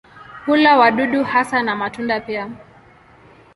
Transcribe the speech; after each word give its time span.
Hula 0.45 0.77
wadudu 0.77 1.23
hasa 1.23 1.63
na 1.63 1.75
matunda 1.75 2.19
pia. 2.19 2.51